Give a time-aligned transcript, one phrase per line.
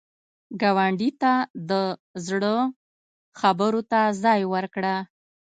[0.61, 1.33] ګاونډي ته
[1.69, 1.71] د
[2.25, 2.55] زړه
[3.39, 4.95] خبرو ته ځای ورکړه